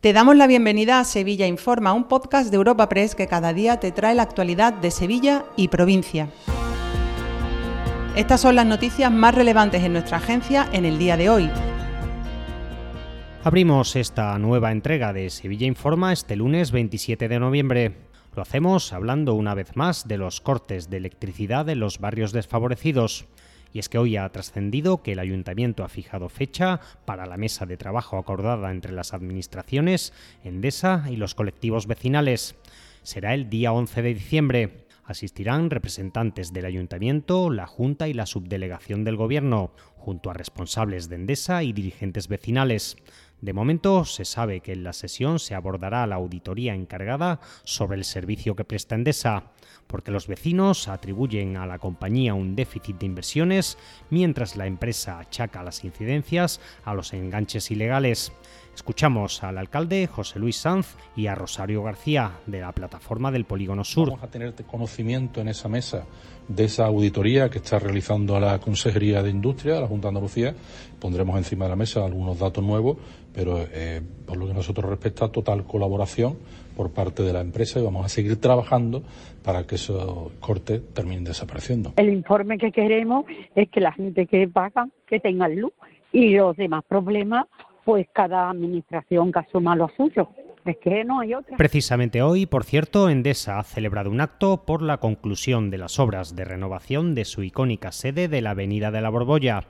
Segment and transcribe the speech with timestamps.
[0.00, 3.80] Te damos la bienvenida a Sevilla Informa, un podcast de Europa Press que cada día
[3.80, 6.30] te trae la actualidad de Sevilla y provincia.
[8.16, 11.50] Estas son las noticias más relevantes en nuestra agencia en el día de hoy.
[13.44, 17.92] Abrimos esta nueva entrega de Sevilla Informa este lunes 27 de noviembre.
[18.34, 23.26] Lo hacemos hablando una vez más de los cortes de electricidad en los barrios desfavorecidos.
[23.72, 27.66] Y es que hoy ha trascendido que el ayuntamiento ha fijado fecha para la mesa
[27.66, 30.12] de trabajo acordada entre las administraciones,
[30.44, 32.56] Endesa y los colectivos vecinales.
[33.02, 34.86] Será el día 11 de diciembre.
[35.04, 41.16] Asistirán representantes del ayuntamiento, la Junta y la subdelegación del Gobierno, junto a responsables de
[41.16, 42.96] Endesa y dirigentes vecinales.
[43.40, 48.04] De momento se sabe que en la sesión se abordará la auditoría encargada sobre el
[48.04, 49.44] servicio que presta Endesa,
[49.86, 53.78] porque los vecinos atribuyen a la compañía un déficit de inversiones,
[54.10, 58.32] mientras la empresa achaca las incidencias a los enganches ilegales.
[58.74, 63.84] Escuchamos al alcalde José Luis Sanz y a Rosario García de la plataforma del Polígono
[63.84, 64.10] Sur.
[64.10, 66.04] Vamos a tener conocimiento en esa mesa
[66.48, 70.54] de esa auditoría que está realizando la Consejería de Industria, la Junta de Andalucía.
[70.98, 72.96] Pondremos encima de la mesa algunos datos nuevos,
[73.34, 76.38] pero eh, por lo que nosotros respecta, total colaboración
[76.76, 79.02] por parte de la empresa y vamos a seguir trabajando
[79.44, 81.92] para que esos cortes terminen desapareciendo.
[81.96, 85.72] El informe que queremos es que la gente que paga, que tenga luz
[86.12, 87.46] y los demás problemas
[87.84, 90.28] pues cada administración que asuma lo suyo.
[90.64, 91.56] Es que no hay otra.
[91.56, 96.36] Precisamente hoy, por cierto, Endesa ha celebrado un acto por la conclusión de las obras
[96.36, 99.64] de renovación de su icónica sede de la Avenida de la Borbolla.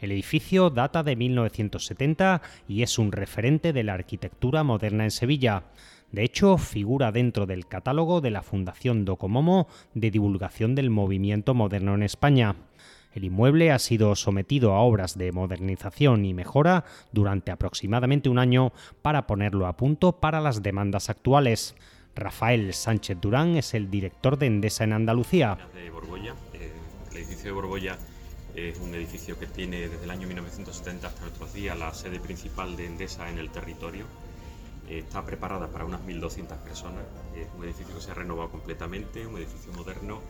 [0.00, 5.64] El edificio data de 1970 y es un referente de la arquitectura moderna en Sevilla.
[6.12, 11.94] De hecho, figura dentro del catálogo de la Fundación Docomomo de divulgación del movimiento moderno
[11.96, 12.54] en España.
[13.12, 18.72] El inmueble ha sido sometido a obras de modernización y mejora durante aproximadamente un año
[19.02, 21.74] para ponerlo a punto para las demandas actuales.
[22.14, 25.58] Rafael Sánchez Durán es el director de Endesa en Andalucía.
[25.74, 26.72] Eh,
[27.10, 27.98] el edificio de Borbolla
[28.58, 32.76] es un edificio que tiene desde el año 1970 hasta nuestros días la sede principal
[32.76, 34.04] de Endesa en el territorio.
[34.88, 37.04] está preparada para unas 1.200 personas.
[37.36, 40.20] Es un edificio que se ha renovado completamente, un edificio moderno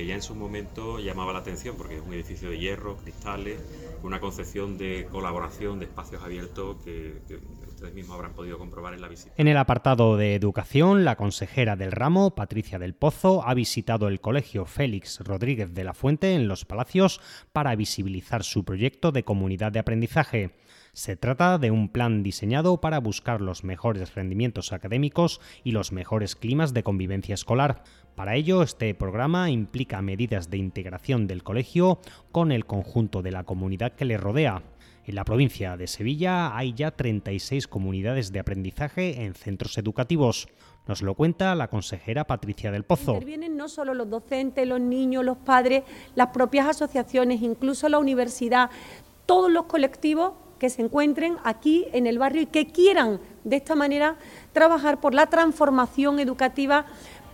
[0.00, 3.60] que ya en su momento llamaba la atención porque es un edificio de hierro, cristales,
[4.02, 7.20] una concepción de colaboración, de espacios abiertos que,
[7.68, 9.34] ustedes mismos habrán podido comprobar en la visita.
[9.36, 14.22] En el apartado de educación, la consejera del ramo, Patricia del Pozo, ha visitado el
[14.22, 17.20] colegio Félix Rodríguez de la Fuente en Los Palacios
[17.52, 20.54] para visibilizar su proyecto de comunidad de aprendizaje.
[20.92, 26.34] Se trata de un plan diseñado para buscar los mejores rendimientos académicos y los mejores
[26.34, 27.84] climas de convivencia escolar.
[28.16, 32.00] Para ello, este programa implica medidas de integración del colegio
[32.32, 34.62] con el conjunto de la comunidad que le rodea.
[35.06, 40.48] En la provincia de Sevilla hay ya 36 comunidades de aprendizaje en centros educativos.
[40.86, 43.14] Nos lo cuenta la consejera Patricia del Pozo.
[43.14, 45.84] Intervienen no solo los docentes, los niños, los padres,
[46.16, 48.70] las propias asociaciones, incluso la universidad,
[49.24, 53.74] todos los colectivos que se encuentren aquí en el barrio y que quieran de esta
[53.74, 54.16] manera
[54.52, 56.84] trabajar por la transformación educativa,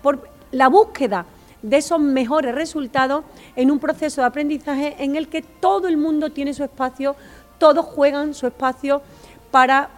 [0.00, 1.26] por la búsqueda
[1.60, 3.24] de esos mejores resultados
[3.56, 7.16] en un proceso de aprendizaje en el que todo el mundo tiene su espacio,
[7.58, 9.02] todos juegan su espacio
[9.50, 9.90] para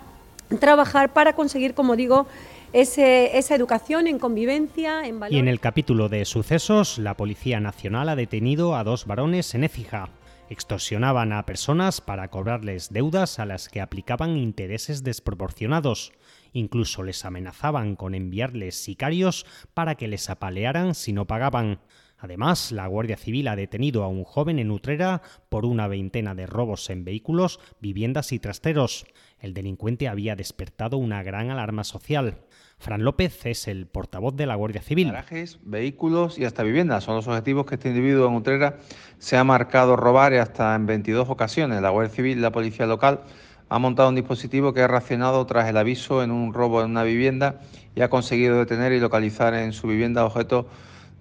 [0.58, 2.26] trabajar, para conseguir, como digo,
[2.72, 5.36] esa educación en convivencia, en valores.
[5.36, 9.64] Y en el capítulo de sucesos, la Policía Nacional ha detenido a dos varones en
[9.64, 10.08] Écija
[10.50, 16.12] extorsionaban a personas para cobrarles deudas a las que aplicaban intereses desproporcionados.
[16.53, 21.81] Incluso les amenazaban con enviarles sicarios para que les apalearan si no pagaban.
[22.20, 26.47] Además, la Guardia Civil ha detenido a un joven en Utrera por una veintena de
[26.47, 29.06] robos en vehículos, viviendas y trasteros.
[29.38, 32.38] El delincuente había despertado una gran alarma social.
[32.78, 35.08] Fran López es el portavoz de la Guardia Civil.
[35.08, 38.78] Garajes, vehículos y hasta viviendas son los objetivos que este individuo en Utrera
[39.18, 41.82] se ha marcado robar hasta en 22 ocasiones.
[41.82, 43.22] La Guardia Civil y la Policía Local
[43.68, 47.02] ha montado un dispositivo que ha reaccionado tras el aviso en un robo en una
[47.02, 47.60] vivienda
[47.96, 50.66] y ha conseguido detener y localizar en su vivienda objetos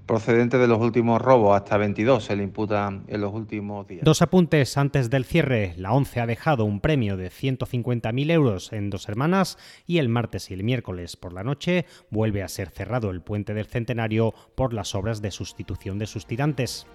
[0.07, 4.03] procedentes de los últimos robos, hasta 22 se le imputan en los últimos días.
[4.03, 5.73] Dos apuntes antes del cierre.
[5.77, 10.49] La ONCE ha dejado un premio de 150.000 euros en dos hermanas y el martes
[10.49, 14.73] y el miércoles por la noche vuelve a ser cerrado el puente del centenario por
[14.73, 16.87] las obras de sustitución de sus tirantes.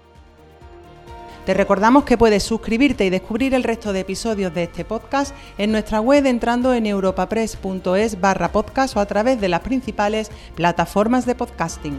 [1.45, 5.73] Te recordamos que puedes suscribirte y descubrir el resto de episodios de este podcast en
[5.73, 11.35] nuestra web entrando en europapress.es barra podcast o a través de las principales plataformas de
[11.35, 11.97] podcasting.